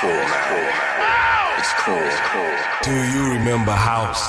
cool, 0.00 0.10
man. 0.10 1.58
It's 1.58 1.72
cool. 1.80 1.94
It's 1.96 2.20
cool. 2.28 2.56
Do 2.82 2.94
you 3.12 3.32
remember 3.32 3.72
house? 3.72 4.22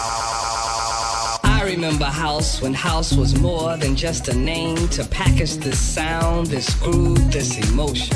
I 1.44 1.64
remember 1.66 2.05
house 2.05 2.62
when 2.62 2.73
house 2.73 3.14
was 3.14 3.38
more 3.40 3.76
than 3.76 3.95
just 3.95 4.30
a 4.30 4.34
name 4.34 4.88
to 4.90 5.04
package 5.05 5.58
this 5.58 5.77
sound, 5.80 6.48
this 6.48 6.73
groove, 6.76 7.32
this 7.32 7.58
emotion. 7.70 8.16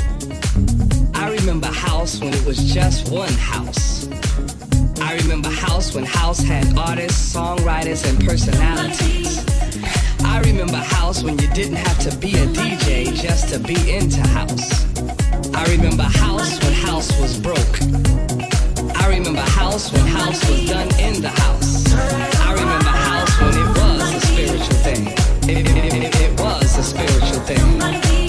I 1.14 1.30
remember 1.30 1.66
house 1.66 2.20
when 2.20 2.32
it 2.32 2.44
was 2.46 2.72
just 2.72 3.10
one 3.10 3.32
house. 3.34 4.08
I 5.00 5.16
remember 5.16 5.50
house 5.50 5.94
when 5.94 6.04
house 6.04 6.42
had 6.42 6.78
artists, 6.78 7.34
songwriters, 7.34 8.08
and 8.08 8.26
personalities. 8.26 9.44
I 10.24 10.40
remember 10.40 10.78
house 10.78 11.22
when 11.22 11.38
you 11.38 11.48
didn't 11.48 11.76
have 11.76 11.98
to 12.10 12.16
be 12.16 12.30
a 12.30 12.46
DJ 12.46 13.14
just 13.14 13.52
to 13.52 13.58
be 13.58 13.76
into 13.94 14.22
house. 14.28 14.86
I 15.54 15.64
remember 15.70 16.04
house 16.04 16.62
when 16.62 16.72
house 16.72 17.10
was 17.20 17.38
broke. 17.38 17.80
I 18.96 19.08
remember 19.08 19.40
house 19.40 19.92
when 19.92 20.06
house 20.06 20.48
was 20.48 20.66
done 20.66 20.88
in 20.98 21.20
the 21.20 21.28
house. 21.28 21.92
I 22.40 22.52
remember 22.52 22.88
house 22.88 23.40
when 23.40 23.54
it 23.56 23.68
was 23.78 24.14
a 24.14 24.20
spiritual 24.26 24.76
thing. 24.86 25.08
It, 25.48 25.66
it, 25.68 26.40
was 26.40 26.78
a 26.78 26.82
spiritual 26.82 27.40
thing. 27.40 28.21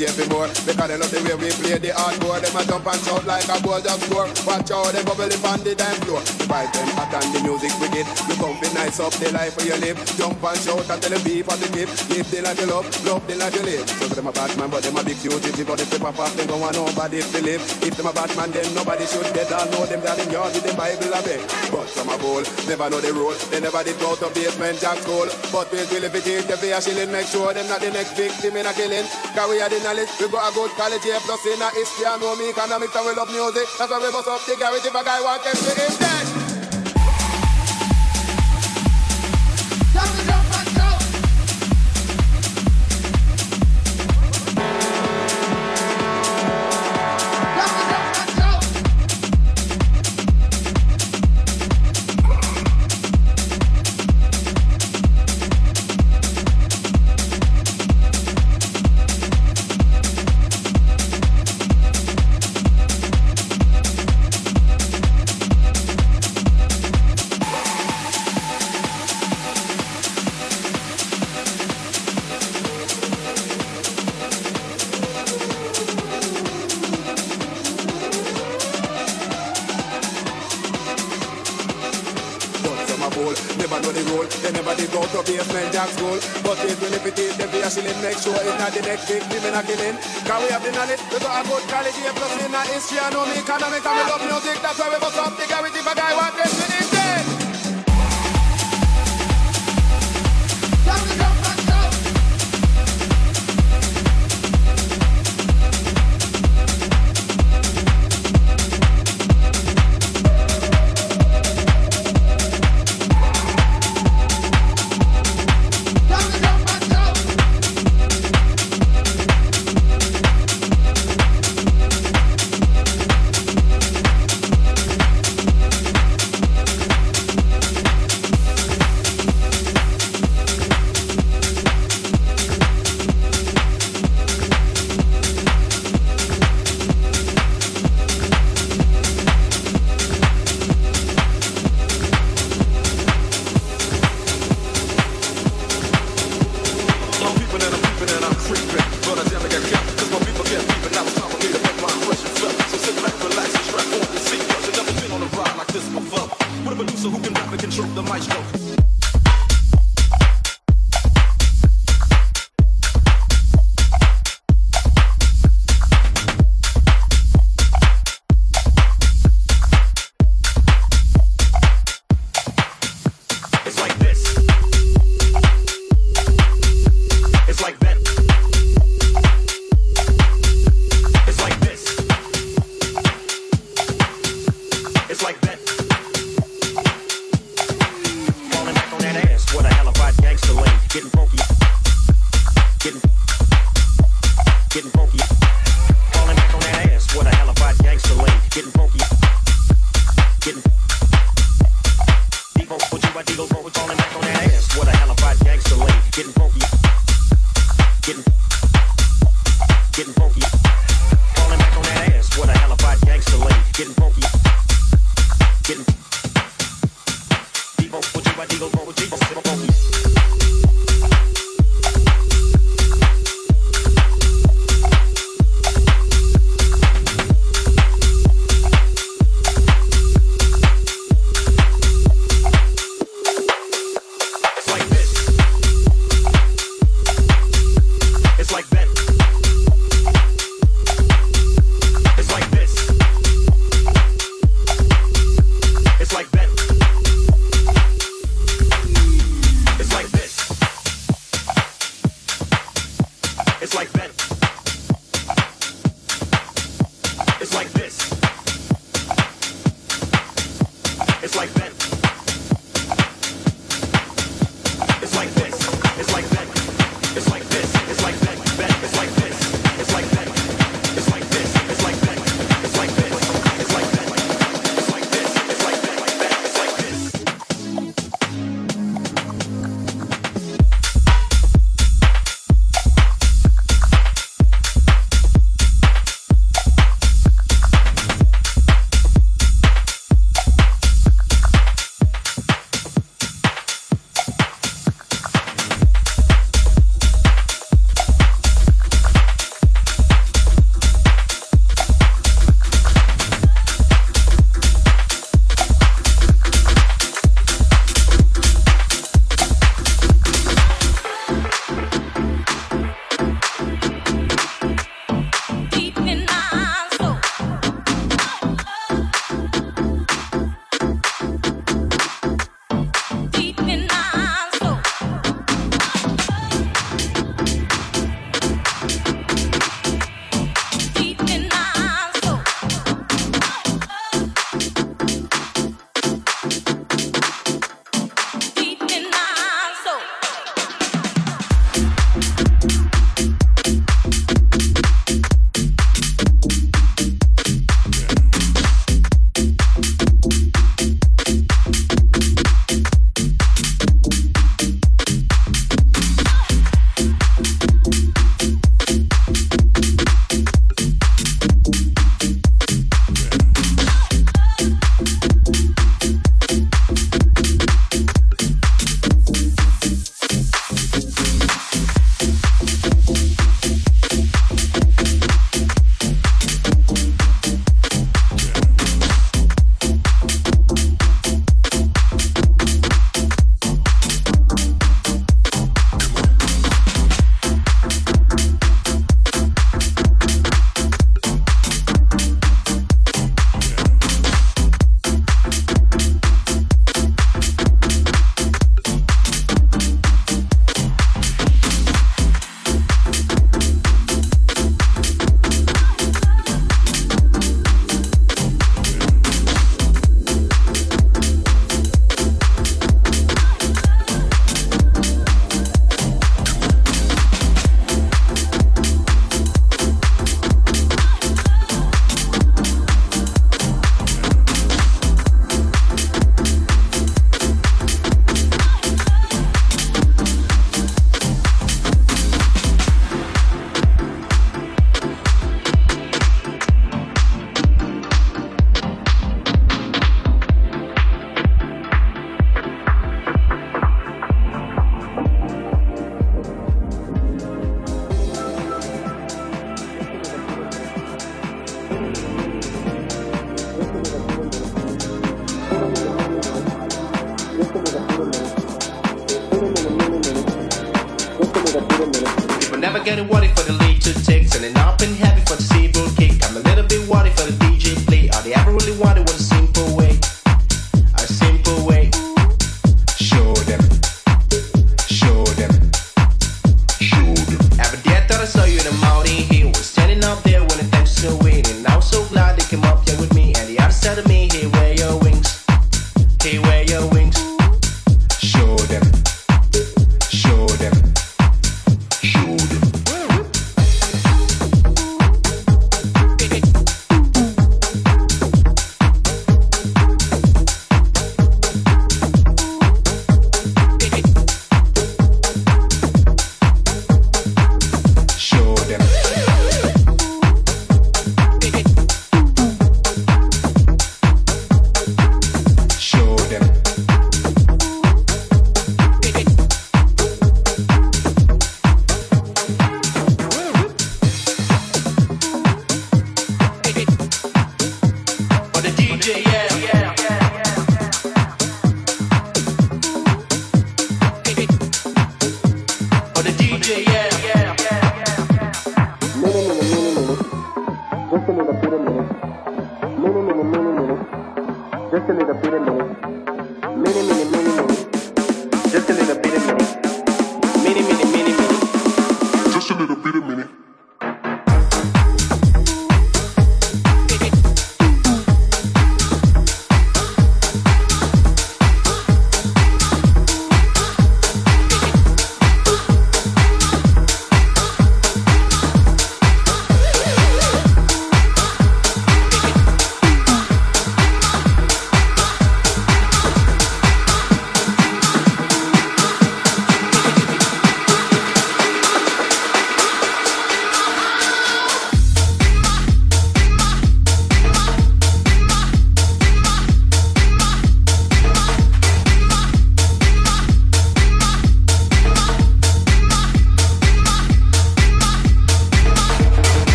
DJ 0.00 0.08
for 0.16 0.28
more. 0.32 0.48
Because 0.48 0.88
they 0.88 0.96
love 0.96 1.10
the 1.12 1.20
way 1.20 1.36
we 1.36 1.50
play 1.60 1.76
the 1.76 1.92
hardcore. 1.92 2.40
Them 2.40 2.56
a 2.56 2.64
jump 2.64 2.86
and 2.88 3.00
shout 3.04 3.24
like 3.26 3.44
a 3.44 3.60
goal 3.60 3.80
just 3.80 4.00
score. 4.08 4.28
Watch 4.48 4.70
out, 4.72 4.92
they 4.96 5.04
bubble 5.04 5.28
up 5.28 5.44
on 5.44 5.60
the 5.60 5.74
dance 5.76 6.00
floor. 6.04 6.20
The 6.40 6.46
them 6.48 6.88
hot 6.96 7.12
and 7.12 7.28
the 7.36 7.40
music 7.44 7.72
wicked. 7.80 8.08
You 8.08 8.36
up 8.98 9.12
the 9.22 9.30
life 9.30 9.54
you 9.62 9.76
live. 9.78 9.98
Jump 10.18 10.42
and 10.42 10.58
shout 10.58 10.88
and 10.88 10.98
tell 10.98 11.12
them 11.12 11.22
beef 11.22 11.46
on 11.46 11.60
the 11.60 11.68
tip. 11.70 11.86
Live 12.10 12.26
the 12.26 12.42
life 12.42 12.58
you 12.58 12.66
love, 12.66 12.86
love 13.06 13.22
the 13.28 13.36
life 13.36 13.54
you 13.54 13.62
live. 13.62 13.86
So 13.86 14.08
them 14.10 14.26
a 14.26 14.32
bad 14.32 14.50
man, 14.58 14.70
but 14.72 14.82
them 14.82 14.96
a 14.96 15.04
big 15.04 15.20
fugitive. 15.20 15.68
But 15.68 15.78
if 15.78 15.90
they 15.92 16.00
pop 16.00 16.18
off, 16.18 16.34
they 16.34 16.46
don't 16.48 16.58
want 16.58 16.74
nobody 16.74 17.22
to 17.22 17.38
live. 17.44 17.62
If 17.84 17.94
them 17.94 18.10
a 18.10 18.12
bad 18.16 18.32
man, 18.34 18.50
then 18.50 18.66
nobody 18.74 19.06
should 19.06 19.28
get 19.30 19.52
all 19.52 19.68
know 19.70 19.86
them 19.86 20.00
that 20.02 20.18
in 20.18 20.32
yard 20.32 20.50
with 20.56 20.64
the 20.66 20.74
Bible 20.74 21.12
a 21.12 21.20
beg. 21.22 21.38
But 21.70 21.86
some 21.92 22.10
a 22.10 22.16
bowl, 22.18 22.42
never 22.66 22.88
know 22.90 22.98
the 22.98 23.12
rule. 23.14 23.36
They 23.52 23.60
never 23.60 23.84
did 23.84 24.00
go 24.00 24.16
to 24.16 24.26
Basement 24.32 24.80
Jaxx 24.80 25.06
school. 25.06 25.28
But 25.54 25.70
we 25.70 25.84
will 25.86 26.08
if 26.08 26.14
it 26.16 26.26
is 26.26 26.44
the 26.50 26.56
fear 26.56 26.80
shilling, 26.80 27.12
make 27.12 27.28
sure 27.28 27.52
them 27.52 27.68
not 27.68 27.84
the 27.84 27.94
next 27.94 28.16
victim 28.16 28.56
in 28.56 28.64
a 28.64 28.72
killing. 28.74 29.06
Cause 29.36 29.46
we 29.46 29.60
are 29.60 29.70
the 29.70 29.78
knowledge, 29.86 30.10
we 30.18 30.26
got 30.32 30.48
a 30.48 30.54
good 30.56 30.72
college 30.74 31.04
here, 31.04 31.20
plus 31.22 31.44
in 31.46 31.60
a 31.60 31.68
history 31.76 32.08
I 32.08 32.16
know 32.16 32.34
me 32.34 32.50
economics 32.50 32.96
and 32.96 33.04
we 33.06 33.12
love 33.14 33.30
music. 33.30 33.68
That's 33.76 33.92
why 33.92 34.00
we 34.00 34.08
bust 34.08 34.26
up 34.26 34.40
the 34.48 34.56
garage 34.56 34.88
if 34.88 34.94
a 34.96 35.02
guy 35.04 35.20
want 35.20 35.44
them 35.44 35.54
to 35.54 35.72
him 35.78 36.09
the 87.76 87.94
make 88.02 88.18
sure 88.18 88.34
it's 88.34 88.58
not 88.58 88.72
the 88.74 88.82
next 88.82 89.06
victim 89.06 89.44
in 89.46 89.54
a 89.54 89.62
killing. 89.62 89.96
Cause 90.26 90.42
we 90.42 90.50
have 90.50 90.64
the 90.64 90.72
knowledge, 90.72 91.02
we 91.06 91.18
got 91.22 91.38
a 91.38 91.48
good 91.48 91.94
here, 91.94 92.14
plus 92.18 92.34
in 92.42 92.54
a 92.54 92.62
history 92.66 92.98
and 92.98 93.14
know 93.14 93.24
me 93.26 93.38
economics 93.38 93.86
and 93.86 93.94
we 93.94 94.02
love 94.10 94.22
music. 94.26 94.58
That's 94.58 94.78
why 94.78 94.90
we 94.90 94.98
bust 94.98 95.18
up 95.18 95.36
the 95.38 95.46
garage 95.46 95.78
if 95.78 95.86
a 95.86 95.94
guy 95.94 96.89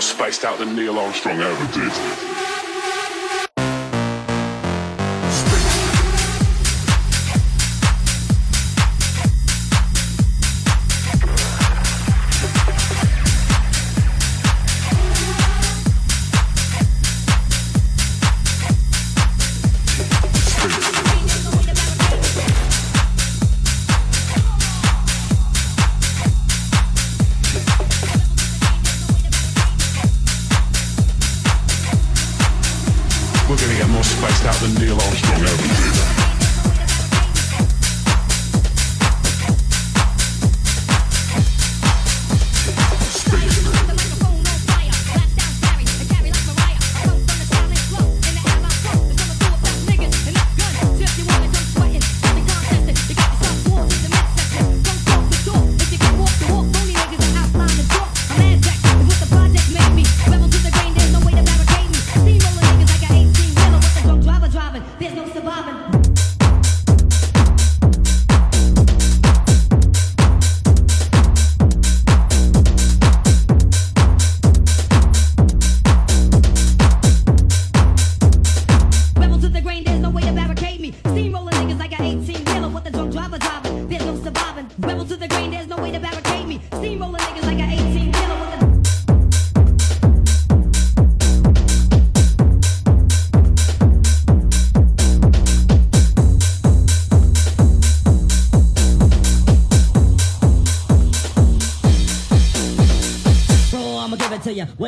more 0.00 0.06
spaced 0.06 0.46
out 0.46 0.58
than 0.58 0.74
Neil 0.74 0.98
Armstrong 0.98 1.38
ever 1.40 1.72
did. 1.78 2.29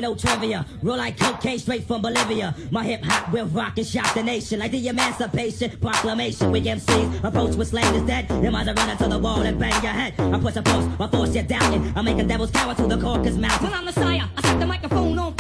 With 0.03 0.24
no 0.24 0.30
trivia. 0.30 0.66
Roll 0.82 0.96
like 0.96 1.18
cocaine 1.18 1.59
straight 1.59 1.84
from 1.84 2.03
Bolivia. 2.03 2.55
My 2.70 2.84
hip 2.84 3.05
hop 3.05 3.32
will 3.32 3.46
rock 3.46 3.78
and 3.78 3.86
shock 3.86 4.14
the 4.14 4.22
nation 4.22 4.59
like 4.59 4.72
the 4.72 4.88
Emancipation 4.88 5.70
Proclamation. 5.80 6.50
We 6.50 6.61
MCs 6.61 7.24
approach 7.24 7.55
with 7.55 7.68
slang 7.68 7.94
is 7.94 8.03
dead. 8.03 8.28
You 8.42 8.50
might 8.50 8.66
as 8.68 8.74
well 8.74 8.76
run 8.76 8.90
into 8.90 9.09
the 9.09 9.18
wall 9.18 9.42
and 9.42 9.59
bang 9.59 9.82
your 9.82 9.92
head. 9.92 10.14
I 10.18 10.38
push 10.38 10.57
a 10.57 10.62
force, 10.62 10.86
I 11.00 11.07
force 11.09 11.34
you 11.34 11.42
doubting. 11.42 11.92
I'm 11.96 12.05
making 12.05 12.28
devils 12.28 12.50
cower 12.50 12.74
to 12.74 12.86
the 12.86 12.98
caucus 12.98 13.36
mountain. 13.36 13.70
Well, 13.70 13.78
I'm 13.78 13.86
the 13.86 13.92
sire. 13.92 14.28
I 14.36 14.42
set 14.42 14.61
the 14.61 14.66
microphone 14.66 15.18
on 15.18 15.34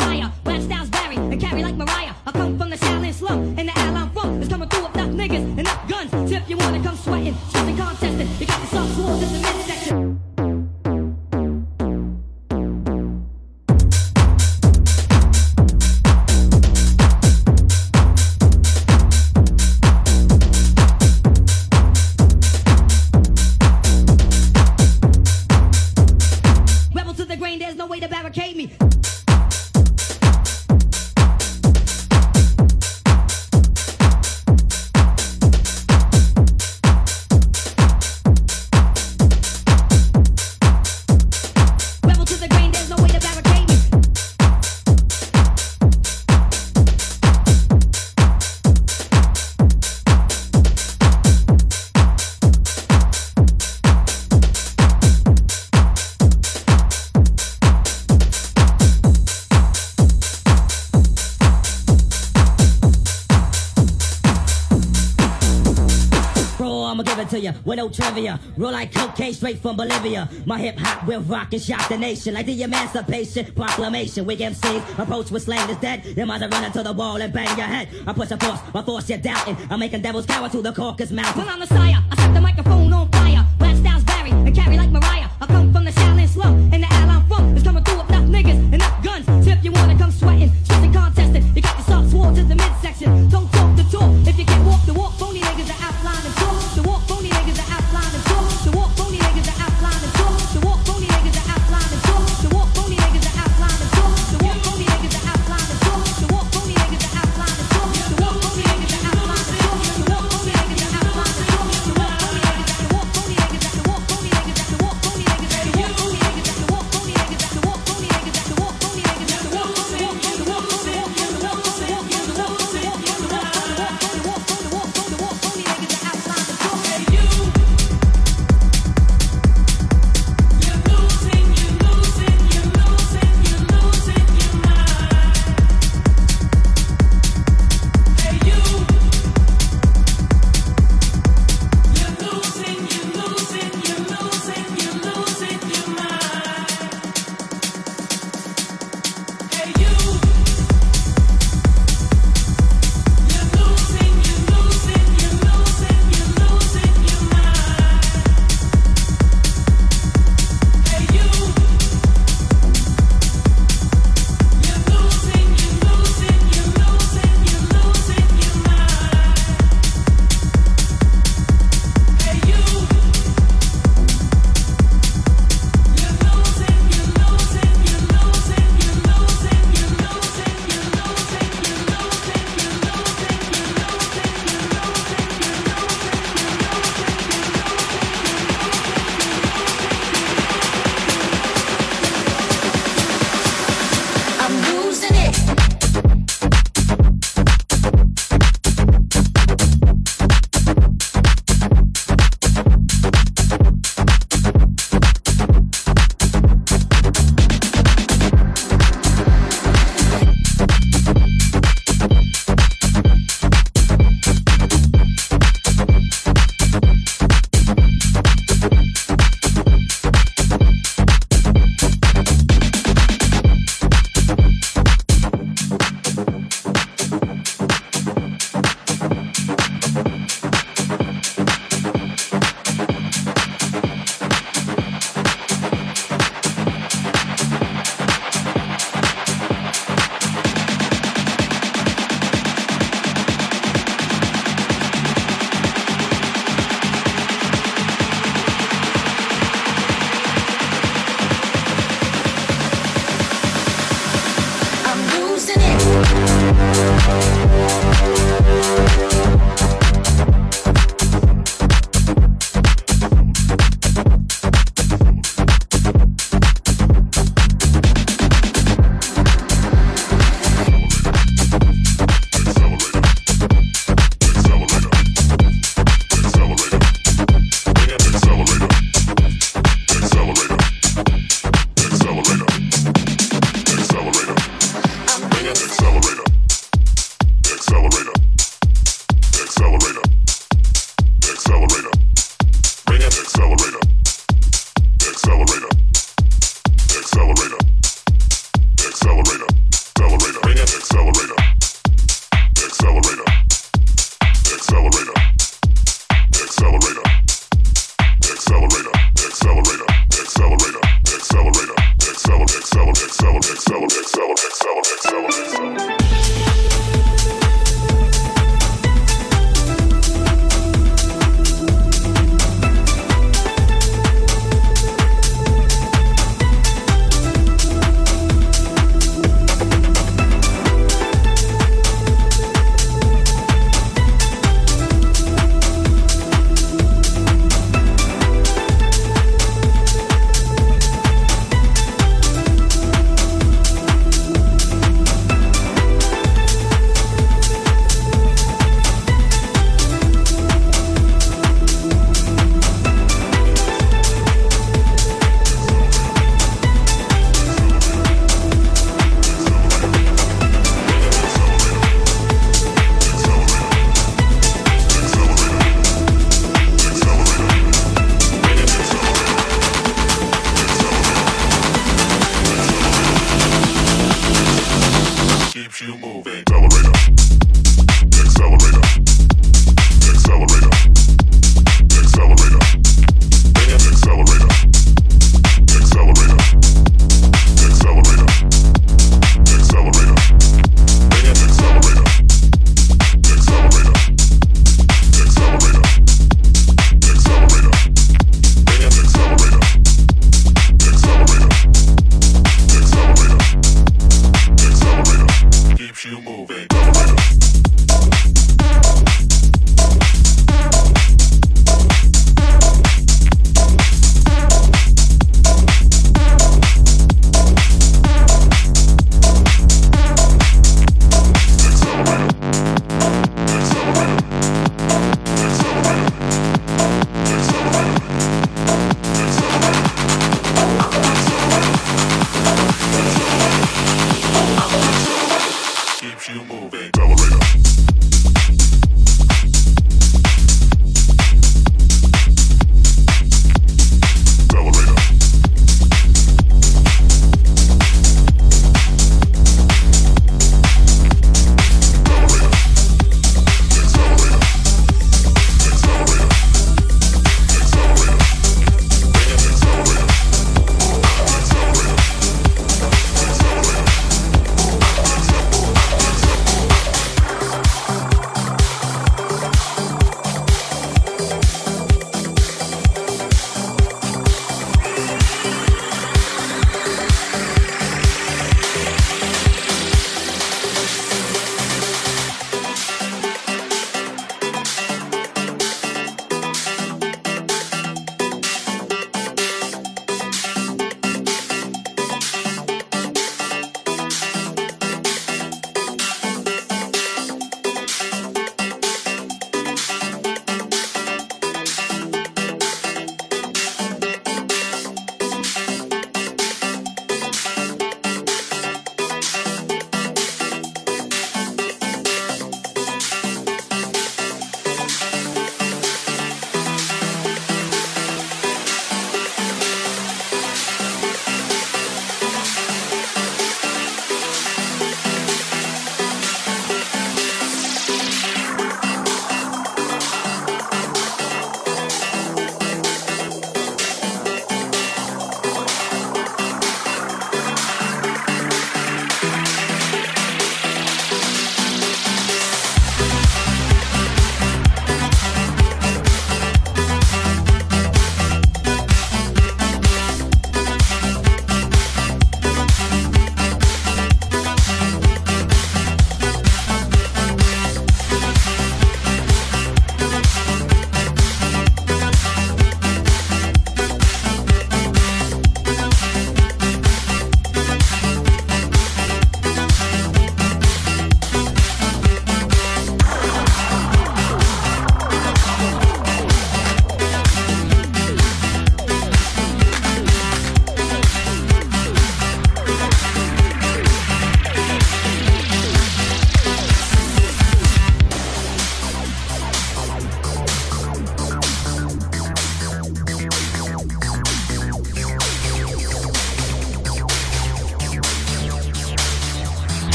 with 67.72 67.78
no 67.78 67.88
trivia. 67.88 68.38
Roll 68.58 68.72
like 68.72 68.92
cocaine 68.92 69.32
straight 69.32 69.58
from 69.58 69.76
Bolivia. 69.76 70.28
My 70.44 70.58
hip 70.58 70.78
hop 70.78 71.06
will 71.06 71.22
rock 71.22 71.52
and 71.52 71.62
shock 71.62 71.88
the 71.88 71.96
nation 71.96 72.34
like 72.34 72.46
the 72.46 72.62
Emancipation 72.62 73.50
Proclamation. 73.52 74.26
We 74.26 74.36
MCs 74.36 74.98
approach 74.98 75.30
with 75.30 75.44
slang 75.44 75.68
is 75.70 75.78
dead. 75.78 76.04
You 76.04 76.26
might 76.26 76.42
run 76.42 76.64
into 76.64 76.82
the 76.82 76.92
wall 76.92 77.20
and 77.20 77.32
bang 77.32 77.56
your 77.56 77.66
head. 77.66 77.88
I 78.06 78.12
push 78.12 78.30
a 78.30 78.36
force, 78.36 78.60
I 78.74 78.82
force 78.82 79.08
you 79.08 79.16
doubting. 79.16 79.56
I'm 79.70 79.80
making 79.80 80.02
devils 80.02 80.26
cower 80.26 80.50
to 80.50 80.60
the 80.60 80.72
caucus 80.72 81.10
mountain. 81.10 81.44
Well, 81.44 81.54
I'm 81.54 81.60
the 81.60 81.66
sire. 81.66 82.04
I 82.10 82.16
set 82.16 82.34
the 82.34 82.40
microphone 82.40 82.92
on 82.92 83.10
fire. 83.10 83.46
Rap 83.58 83.76
styles 83.76 84.02
vary 84.02 84.30
and 84.30 84.54
carry 84.54 84.76
like 84.76 84.90
Mariah. 84.90 85.28
I 85.40 85.46
come 85.46 85.72
from 85.72 85.84
the 85.84 85.92
Shaolin 85.92 86.28
slum, 86.28 86.70
and 86.74 86.82
the 86.82 86.92
al 86.92 87.10
I'm 87.10 87.26
from 87.26 87.56
is 87.56 87.62
coming 87.62 87.84
through 87.84 88.02
with 88.02 88.10
enough 88.10 88.28
niggas, 88.28 88.58
and 88.58 88.74
enough 88.74 89.02
guns. 89.02 89.26
So 89.44 89.50
if 89.50 89.64
you 89.64 89.72
wanna 89.72 89.96
come 89.96 90.10
sweating, 90.12 90.52